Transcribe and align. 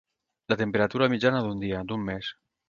La 0.53 0.55
temperatura 0.61 1.09
mitjana 1.15 1.43
d'un 1.49 1.63
dia, 1.65 1.83
d'un 1.93 2.09
mes. 2.09 2.33